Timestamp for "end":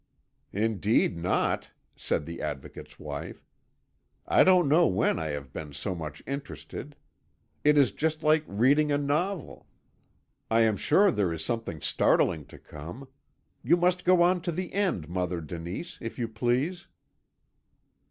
14.73-15.07